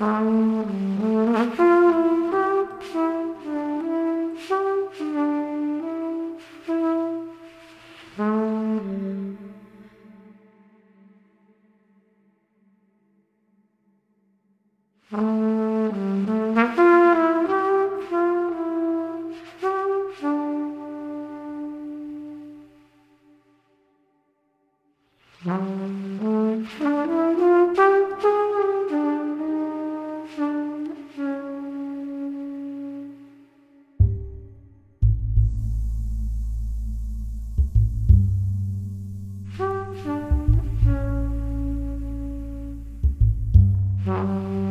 [0.00, 1.13] 음.
[44.06, 44.63] 嗯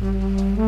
[0.00, 0.58] Mm-hmm.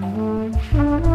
[0.00, 1.09] Thank you.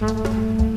[0.00, 0.69] Música